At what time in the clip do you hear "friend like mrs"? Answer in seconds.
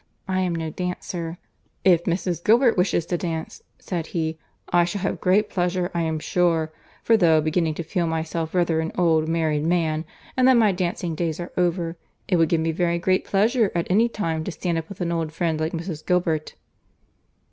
15.33-16.03